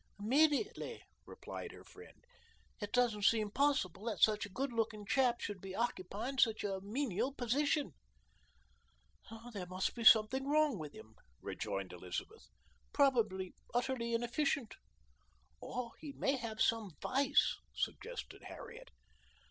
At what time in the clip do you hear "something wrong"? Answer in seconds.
10.03-10.79